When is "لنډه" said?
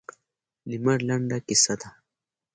1.07-1.37